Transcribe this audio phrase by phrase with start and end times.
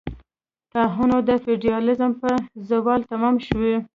[0.73, 2.29] طاعون د فیوډالېزم په
[2.69, 3.61] زوال تمام شو.